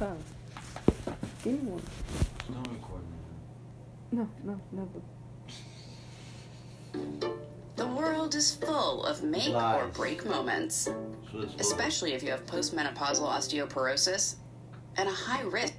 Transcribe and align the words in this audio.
time. 0.00 0.16
Give 1.44 1.62
me 1.62 1.70
one. 1.70 1.82
Don't 2.50 2.72
record. 2.72 3.02
No, 4.12 4.28
no, 4.42 4.60
never. 4.72 5.00
The 7.76 7.86
world 7.86 8.34
is 8.34 8.54
full 8.56 9.04
of 9.04 9.22
make 9.22 9.54
or 9.54 9.88
break 9.92 10.24
moments, 10.24 10.84
So 10.84 11.40
it's 11.40 11.52
full. 11.52 11.60
especially 11.60 12.14
if 12.14 12.22
you 12.22 12.30
have 12.30 12.46
postmenopausal 12.46 13.28
osteoporosis 13.28 14.36
and 14.96 15.06
a 15.08 15.12
high 15.12 15.42
risk. 15.42 15.74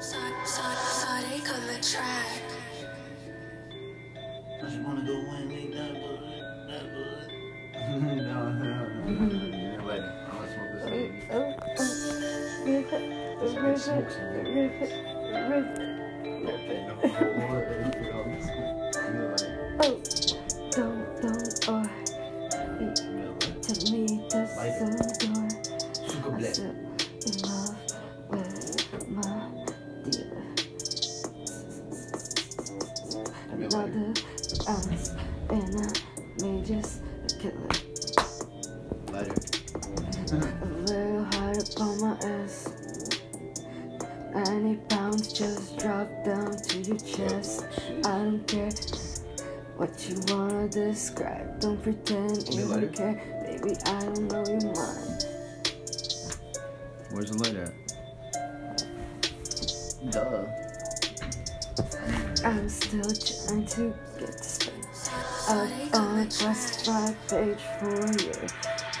Sonic 0.00 1.48
on 1.54 1.66
the 1.66 1.78
track. 1.82 2.42
I 4.60 4.64
just 4.64 4.78
wanna 4.80 5.04
go 5.06 5.12
and 5.12 5.48
make 5.48 5.72
that 5.74 5.92
bullet, 5.92 6.42
that 6.68 6.84
bullet. 6.92 7.30
no, 8.02 8.52
no, 8.52 8.88
no, 9.06 9.41
it, 13.72 13.88
rip 14.54 14.82
it. 14.82 14.92
Oh, 19.80 20.00
don't, 20.70 21.22
don't, 21.22 21.68
or 21.68 21.84
to 23.62 23.92
me, 23.92 24.06
Light 24.56 24.78
the 24.78 24.88
door. 25.26 25.48
I 26.04 26.38
black. 26.38 26.54
still 26.54 26.76
in 27.26 27.36
love 27.42 27.76
with 28.28 29.08
my 29.08 29.48
lighter. 30.04 30.42
Another 33.52 34.14
ounce, 34.68 35.10
and 35.50 35.76
I 35.80 36.44
may 36.44 36.62
just 36.62 37.02
kill 37.40 37.52
it. 37.70 37.91
Just 45.42 45.76
drop 45.78 46.08
down 46.24 46.56
to 46.56 46.78
your 46.82 46.98
chest. 46.98 47.66
I 48.04 48.18
don't 48.22 48.46
care 48.46 48.70
what 49.76 49.90
you 50.08 50.16
wanna 50.28 50.68
describe. 50.68 51.58
Don't 51.58 51.82
pretend 51.82 52.48
you 52.54 52.68
don't 52.68 52.94
care. 52.94 53.16
Baby, 53.44 53.76
I 53.86 54.00
don't 54.04 54.30
know 54.30 54.44
your 54.46 54.62
mind. 54.70 55.26
Where's 57.10 57.30
the 57.30 57.38
lighter 57.42 57.64
at? 57.64 57.74
Duh. 60.12 60.46
I'm 62.46 62.68
still 62.68 63.10
trying 63.10 63.66
to 63.66 63.94
get 64.18 64.38
this 64.38 64.58
thing 64.58 64.84
up 65.48 65.70
on 65.94 66.20
a 66.20 66.26
classified 66.26 67.16
page 67.28 67.62
for 67.80 67.90
year. 68.22 68.46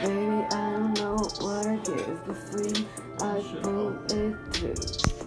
Baby, 0.00 0.46
I 0.52 0.70
don't 0.72 0.94
know 0.94 1.16
what 1.40 1.66
I 1.66 1.76
give 1.84 2.24
before 2.24 2.86
I 3.20 3.24
pull 3.62 3.92
it 4.08 4.34
through. 4.54 5.19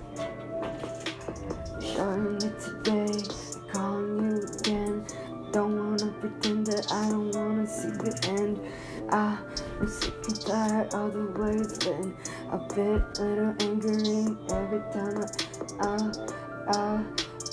I, 15.80 17.03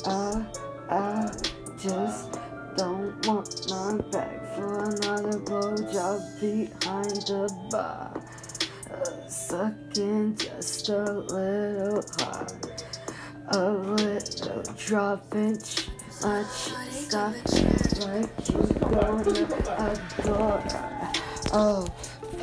I, 0.06 0.46
I, 0.88 1.30
just 1.78 2.38
don't 2.76 3.26
want 3.26 3.70
my 3.70 3.98
back 4.10 4.54
for 4.54 4.84
another 4.84 5.38
blowjob 5.40 6.40
behind 6.40 7.10
the 7.26 7.52
bar. 7.70 8.12
Sucking 9.28 10.36
just 10.36 10.88
a 10.88 11.04
little 11.12 12.02
hard. 12.18 12.82
A 13.48 13.70
little 13.70 14.62
drop 14.76 15.34
inch, 15.34 15.88
much 16.22 16.46
stuff 16.90 17.34
like 18.00 18.48
you 18.48 18.62
gonna 18.78 19.94
adore. 20.18 20.62
Oh, 21.52 21.86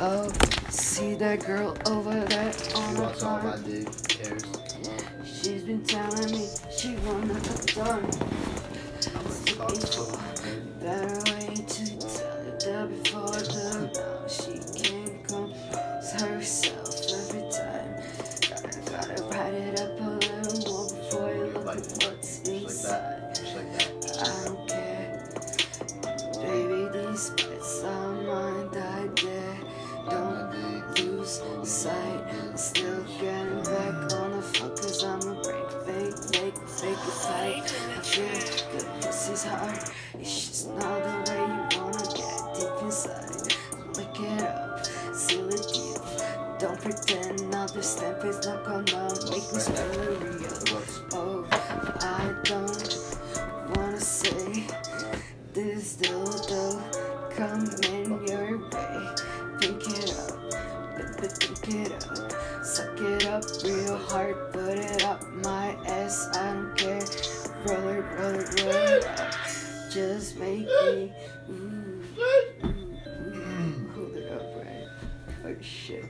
oh, 0.00 0.30
see 0.68 1.14
that 1.14 1.44
girl 1.44 1.76
over 1.86 2.24
there 2.26 2.52
on 2.74 2.94
the 2.94 3.02
walks 3.02 3.22
my 3.22 3.40
farm. 3.40 3.62
dick. 3.64 3.88
Cares. 4.08 4.44
She's 5.24 5.62
been 5.62 5.82
telling 5.84 6.30
me 6.32 6.48
she 6.76 6.96
wanna 7.06 7.34
adore 7.34 8.00
me. 8.00 8.10
Talk 9.00 9.74
to 9.74 10.00
her, 10.16 10.34
baby. 10.42 10.70
Better 10.80 11.37
sight. 31.68 32.24
Still 32.54 33.04
getting 33.20 33.62
back 33.62 34.12
on 34.14 34.32
the 34.32 34.42
fuck 34.42 34.74
cause 34.76 35.04
I'm 35.04 35.20
a 35.20 35.34
break, 35.42 35.70
fake, 35.84 36.16
fake, 36.32 36.68
fake 36.68 37.04
it 37.06 37.22
tight. 37.22 37.62
I 37.96 38.00
feel 38.00 38.70
good, 38.72 39.02
pussy's 39.02 39.44
hard. 39.44 39.78
It's 40.18 40.48
just 40.48 40.68
not 40.70 41.26
the 41.26 41.30
way 41.30 41.40
you 41.44 41.80
wanna 41.80 42.04
get 42.16 42.54
deep 42.54 42.82
inside. 42.82 43.52
Lick 43.96 44.20
it 44.20 44.42
up, 44.42 44.86
seal 45.14 45.48
it 45.48 45.66
deep. 45.72 46.58
Don't 46.58 46.80
pretend 46.80 47.40
another 47.42 47.82
step 47.82 48.24
is 48.24 48.44
not 48.46 48.64
gonna 48.64 49.08
make 49.30 49.52
me 49.52 49.60
spell 49.60 50.07
Roll 67.98 68.38
it 68.38 69.06
up. 69.06 69.34
Just 69.90 70.38
make 70.38 70.66
me. 70.66 71.12
Ooh, 71.50 72.04
ooh. 72.18 73.90
Hold 73.94 74.14
it 74.14 74.32
up? 74.32 74.42
Oh 75.44 75.56
shit. 75.60 76.04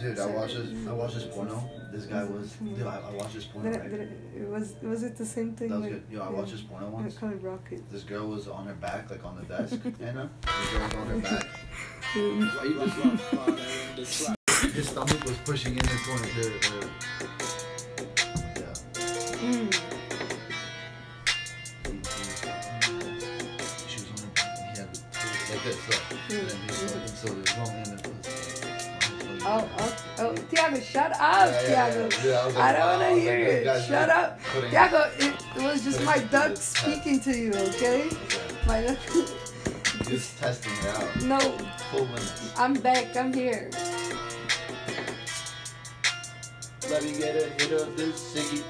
Dude, 0.00 0.18
I 0.18 0.26
watched 0.26 0.56
this. 0.56 0.88
I 0.88 0.92
watched 0.92 1.14
this 1.14 1.24
porno. 1.24 1.70
This 1.92 2.06
guy 2.06 2.24
was. 2.24 2.52
Dude, 2.52 2.82
I, 2.82 2.98
I 2.98 3.12
watched 3.12 3.34
this 3.34 3.44
porno. 3.44 3.70
Right? 3.70 3.92
it, 3.92 4.48
was 4.48 4.74
was 4.82 5.02
it 5.04 5.16
the 5.16 5.24
same 5.24 5.54
thing? 5.54 5.68
That 5.70 5.80
was 5.80 5.88
good. 5.88 6.04
Yo, 6.10 6.20
I 6.20 6.28
watched 6.30 6.52
this 6.52 6.62
porno 6.62 6.88
once. 6.88 7.16
Kind 7.16 7.34
of 7.34 7.44
rocket. 7.44 7.90
This 7.90 8.02
girl 8.02 8.26
was 8.26 8.48
on 8.48 8.66
her 8.66 8.74
back, 8.74 9.10
like 9.10 9.24
on 9.24 9.36
the 9.36 9.44
desk. 9.44 9.78
Anna. 10.00 10.28
This 10.42 10.70
girl 10.70 10.82
was 10.82 10.94
on 10.94 11.06
her 11.06 11.18
back. 11.18 11.46
His 14.72 14.88
stomach 14.88 15.24
was 15.24 15.36
pushing 15.44 15.72
in 15.72 15.78
the 15.78 15.98
corner. 16.04 16.28
The, 16.36 16.50
yeah. 18.56 18.74
Mm. 19.40 19.91
Like 25.64 25.74
this. 25.74 25.84
So, 25.86 26.36
and 26.38 26.48
then 26.48 26.56
he 26.56 26.66
was 26.66 26.92
fucking, 26.92 27.08
so 27.08 27.32
it 27.32 27.36
was 27.38 27.56
wrong 27.58 27.68
hand 27.68 27.88
and 27.88 28.02
Oh, 29.44 29.68
oh, 29.78 29.96
oh, 30.20 30.34
Tiago, 30.50 30.78
shut 30.78 31.12
up, 31.18 31.50
Yeah, 31.50 31.90
Tiago. 31.90 32.08
yeah, 32.24 32.48
yeah. 32.48 32.58
I 32.58 32.68
I 32.68 32.72
don't 32.72 33.00
want 33.00 33.14
to 33.16 33.20
hear 33.20 33.36
it. 33.38 33.84
Shut 33.84 34.08
up. 34.08 34.38
Tiago, 34.70 35.10
it, 35.18 35.34
it 35.56 35.62
was 35.62 35.82
just 35.82 36.04
my 36.04 36.18
duck 36.18 36.56
speaking 36.56 37.18
to 37.20 37.36
you, 37.36 37.50
okay? 37.52 38.08
My 38.66 38.82
duck. 38.82 38.98
Just 40.08 40.38
testing 40.38 40.72
it 40.72 40.86
out. 40.96 41.22
No, 41.22 41.38
Full. 41.90 42.08
I'm 42.56 42.74
back. 42.74 43.16
I'm 43.16 43.32
here. 43.32 43.70
Let 46.90 47.04
me 47.04 47.12
get 47.16 47.36
a 47.36 47.48
hit 47.62 47.72
of 47.72 47.96
this 47.96 48.34
ciggy. 48.34 48.62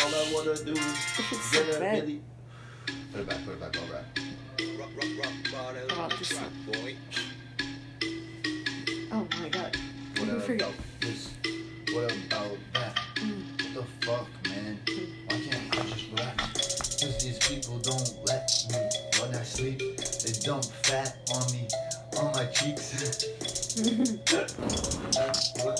All 0.00 0.08
I 0.14 0.32
wanna 0.32 0.54
do 0.64 0.72
is 0.72 1.50
get 1.52 1.82
a. 1.82 2.20
Put 3.12 3.20
it 3.20 3.28
back, 3.28 3.44
put 3.44 3.54
it 3.54 3.60
back, 3.60 3.76
all 3.76 3.92
right. 3.92 4.25
About 4.58 6.18
this 6.18 6.32
one. 6.34 6.44
Oh 9.12 9.28
my 9.40 9.48
god. 9.50 9.76
What 10.16 10.28
You 10.28 10.40
forget. 10.40 10.72
this? 11.00 11.30
What 11.92 12.10
about 12.12 12.56
that? 12.72 12.96
Mm. 13.16 13.42
What 13.60 13.74
the 13.74 13.84
fuck, 14.06 14.28
man? 14.48 14.78
Why 15.26 15.40
can't 15.40 15.78
I 15.78 15.82
just 15.82 16.10
relax? 16.10 16.40
Cause 17.02 17.22
these 17.22 17.38
people 17.38 17.78
don't 17.80 18.16
let 18.26 18.50
me 18.70 18.78
when 19.20 19.34
I 19.34 19.42
sleep. 19.42 19.78
They 19.78 20.32
dump 20.40 20.64
fat 20.64 21.18
on 21.34 21.52
me, 21.52 21.68
on 22.18 22.32
my 22.32 22.46
cheeks. 22.46 22.94
what 25.64 25.78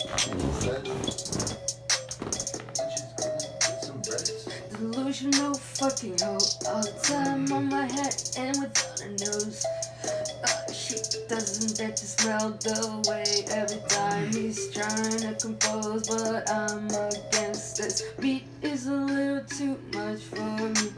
Delusional 5.16 5.54
fucking 5.54 6.18
hoe. 6.20 6.38
All 6.68 6.82
the 6.82 6.92
time 7.02 7.50
on 7.50 7.68
my 7.68 7.86
head 7.86 8.14
and 8.36 8.56
without 8.60 9.00
a 9.00 9.08
nose. 9.08 9.64
Uh, 10.44 10.72
she 10.72 10.96
doesn't 11.28 11.78
get 11.78 11.96
to 11.96 12.06
smell 12.06 12.50
the 12.50 13.02
way 13.08 13.44
every 13.50 13.80
time 13.88 14.30
he's 14.32 14.70
trying 14.74 15.18
to 15.20 15.34
compose. 15.40 16.08
But 16.08 16.50
I'm 16.50 16.86
against 16.86 17.78
this 17.78 18.02
beat 18.20 18.44
is 18.60 18.88
a 18.88 18.92
little 18.92 19.44
too 19.44 19.78
much 19.94 20.20
for 20.20 20.42
me. 20.42 20.92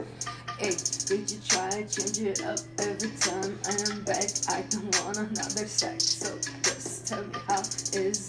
Hey, 0.57 0.75
could 1.07 1.31
you 1.31 1.39
try 1.47 1.69
to 1.69 1.87
change 1.87 2.19
it 2.19 2.43
up 2.43 2.59
every 2.79 3.11
time 3.11 3.57
I'm 3.65 4.03
back? 4.03 4.27
I 4.49 4.63
don't 4.69 4.99
want 5.03 5.17
another 5.17 5.65
sack, 5.65 6.01
so 6.01 6.37
just 6.63 7.07
tell 7.07 7.23
me 7.23 7.35
how 7.47 7.61
is 7.93 8.28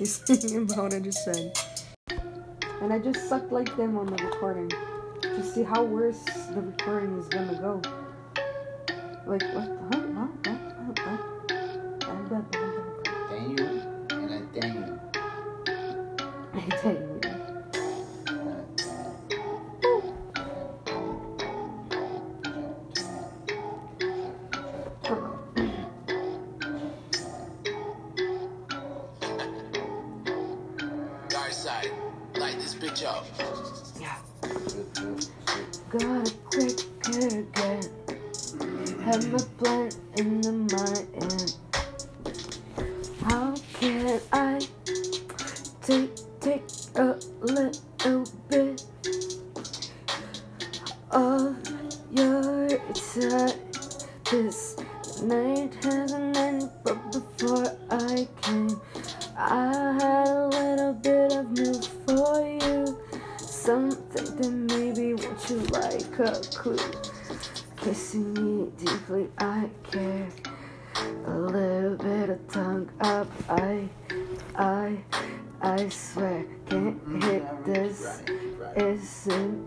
He's 0.00 0.16
thinking 0.26 0.56
about 0.56 0.84
what 0.84 0.94
I 0.94 1.00
just 1.00 1.22
said. 1.26 1.58
And 2.80 2.90
I 2.90 2.98
just 2.98 3.28
sucked 3.28 3.52
like 3.52 3.76
them 3.76 3.98
on 3.98 4.06
the 4.06 4.16
recording. 4.24 4.72
To 5.20 5.42
see 5.44 5.62
how 5.62 5.84
worse 5.84 6.24
the 6.54 6.62
recording 6.62 7.18
is 7.18 7.28
gonna 7.28 7.52
go. 7.60 7.82
Like, 9.26 9.42
what? 9.52 9.68
Huh? 9.92 10.00
I'm 10.00 10.94
done. 10.94 11.20
I'm 12.08 12.28
done. 12.28 12.46
Daniel 13.28 13.68
and 14.10 14.30
a 14.32 14.40
Daniel. 14.58 14.98
I 16.54 16.60
Yeah. 34.00 34.16
Got 35.90 36.28
a 36.28 36.32
quick 36.50 36.80
again. 37.06 37.84
Have 39.04 39.32
my 39.32 39.38
plan 39.58 39.90
in 40.16 40.40
the 40.40 40.52
mind. 40.52 41.56
How 43.24 43.54
can 43.74 44.20
I 44.32 44.60
take 45.82 46.10
take 46.40 46.64
a 46.96 47.18
little 47.40 48.24
bit 48.48 48.84
of 51.10 51.56
your 52.10 52.68
time? 52.94 53.52
This 54.30 54.76
night 55.22 55.74
has 55.82 56.12
an 56.12 56.36
I, 73.50 73.88
I, 74.54 74.96
I 75.60 75.88
swear 75.88 76.44
can't 76.68 77.04
mm-hmm. 77.04 77.20
hit 77.22 77.64
this. 77.64 78.22
Isn't 78.76 79.66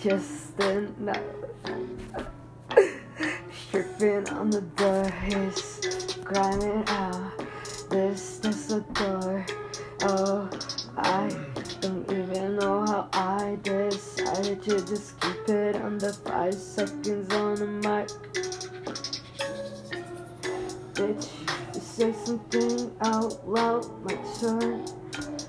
just 0.00 0.58
enough. 0.58 1.18
Stripping 3.68 4.28
on 4.30 4.48
the 4.48 4.62
door, 4.62 5.04
his 5.04 6.18
grinding 6.24 6.84
out. 6.88 7.32
This, 7.90 8.38
this 8.38 8.66
the 8.66 8.80
door. 8.94 9.44
Oh, 10.04 10.48
I 10.96 11.28
don't 11.82 12.10
even 12.10 12.56
know 12.56 12.86
how 12.86 13.08
I 13.12 13.58
decided 13.62 14.62
to 14.62 14.80
just 14.86 15.20
keep 15.20 15.48
it 15.50 15.76
under 15.76 16.12
five 16.12 16.54
seconds 16.54 17.32
on 17.34 17.54
the 17.56 17.66
mic. 17.66 18.08
Bitch, 20.94 21.41
say 21.92 22.10
something 22.24 22.90
out 23.02 23.46
loud, 23.46 23.84
my 24.02 24.16
turn. 24.40 24.82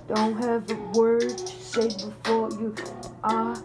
Don't 0.09 0.35
have 0.41 0.69
a 0.69 0.75
word 0.91 1.37
to 1.37 1.47
say 1.47 1.87
before 1.87 2.49
you 2.59 2.75
are 3.23 3.55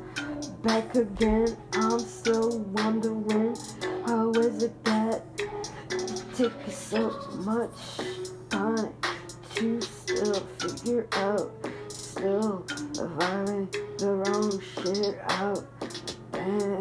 back 0.63 0.95
again. 0.95 1.57
I'm 1.73 1.99
still 1.99 2.61
wondering 2.61 3.57
how 4.07 4.31
is 4.31 4.63
it 4.63 4.85
that 4.85 5.25
it 5.91 6.23
takes 6.37 6.77
so 6.77 7.11
much 7.39 7.99
time 8.49 8.95
to 9.57 9.81
still 9.81 10.35
figure 10.61 11.09
out, 11.15 11.51
still 11.89 12.65
finding 13.19 13.69
the 13.99 14.23
wrong 14.25 14.63
shit 14.77 15.19
out. 15.31 15.67
Then 16.31 16.78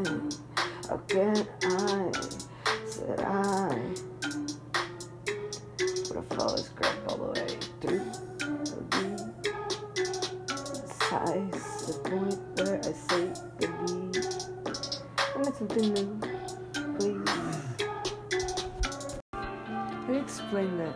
You 20.18 20.24
explain 20.24 20.78
that? 20.80 20.96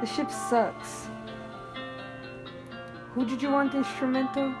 The 0.00 0.06
ship 0.06 0.30
sucks. 0.30 1.08
Who 3.14 3.26
did 3.26 3.42
you 3.42 3.50
want 3.50 3.74
instrumental? 3.74 4.54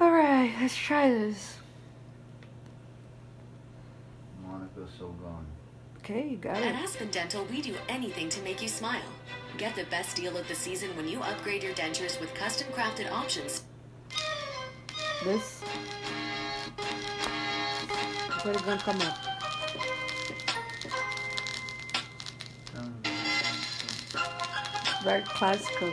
Alright, 0.00 0.52
let's 0.60 0.76
try 0.76 1.08
this. 1.10 1.51
Got 6.42 6.56
At. 6.56 6.74
Aspen 6.74 7.08
Dental, 7.12 7.44
we 7.44 7.62
do 7.62 7.76
anything 7.88 8.28
to 8.30 8.42
make 8.42 8.60
you 8.60 8.66
smile. 8.66 9.00
Get 9.58 9.76
the 9.76 9.84
best 9.84 10.16
deal 10.16 10.36
of 10.36 10.48
the 10.48 10.56
season 10.56 10.90
when 10.96 11.06
you 11.06 11.20
upgrade 11.20 11.62
your 11.62 11.72
dentures 11.74 12.20
with 12.20 12.34
custom 12.34 12.66
crafted 12.72 13.08
options. 13.12 13.62
This. 15.22 15.62
What 18.42 18.56
is 18.56 18.62
gonna 18.62 18.80
come 18.80 19.00
up? 19.02 19.18
Very 25.04 25.22
classical. 25.22 25.92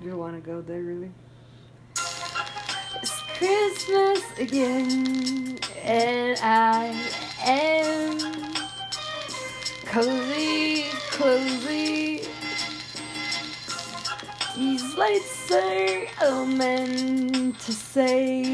You 0.00 0.16
wanna 0.16 0.38
go 0.38 0.60
there, 0.60 0.82
really? 0.82 1.10
It's 3.02 3.20
Christmas 3.36 4.22
again, 4.38 5.58
and 5.82 6.38
I 6.40 6.94
am 7.44 8.27
cozy, 9.98 10.84
cozy. 11.10 12.22
These 14.54 14.94
lights 14.96 15.50
are 15.50 16.06
all 16.22 16.46
meant 16.46 17.58
to 17.58 17.72
say 17.72 18.44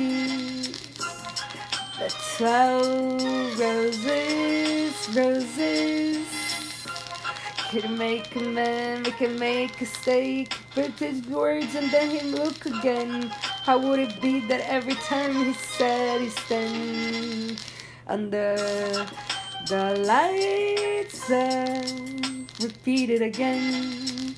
that 1.98 2.14
twelve 2.38 3.60
roses, 3.60 4.94
roses 5.14 6.26
can 7.68 7.98
make 7.98 8.34
a 8.36 8.40
man, 8.40 9.02
we 9.02 9.10
can 9.10 9.38
make 9.38 9.82
a 9.82 9.86
stake, 9.86 10.56
put 10.74 10.92
his 10.92 11.26
words 11.26 11.74
and 11.74 11.90
then 11.90 12.08
him 12.08 12.28
look 12.32 12.64
again. 12.64 13.28
How 13.66 13.76
would 13.76 13.98
it 13.98 14.18
be 14.22 14.40
that 14.48 14.62
every 14.62 14.94
time 14.94 15.34
he 15.34 15.52
said 15.52 16.22
he 16.22 16.30
stand 16.30 17.62
under 18.06 18.56
the 19.66 19.96
lights 20.06 21.30
and 21.30 22.50
repeat 22.62 23.10
it 23.10 23.22
again? 23.22 24.34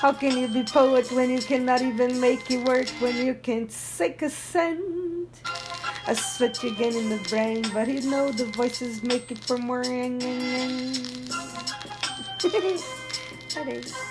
How 0.00 0.12
can 0.12 0.38
you 0.38 0.48
be 0.48 0.62
poet 0.62 1.10
when 1.10 1.30
you 1.30 1.40
cannot 1.40 1.82
even 1.82 2.20
make 2.20 2.50
it 2.50 2.64
work 2.64 2.88
when 3.00 3.16
you 3.16 3.34
can't 3.34 3.72
sing 3.72 4.14
a 4.22 4.30
cent? 4.30 5.40
I 6.06 6.14
switch 6.14 6.64
again 6.64 6.94
in 6.94 7.08
the 7.10 7.18
brain, 7.28 7.64
but 7.74 7.88
you 7.88 8.02
know 8.02 8.30
the 8.30 8.46
voices 8.46 9.02
make 9.02 9.30
it 9.30 9.38
for 9.38 9.58
more. 9.58 9.82
that 9.82 10.22
is. 13.66 14.07